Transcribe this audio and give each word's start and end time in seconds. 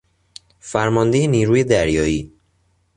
فرماندهی 0.59 1.27
نیروی 1.27 1.63
دریایی 1.63 2.33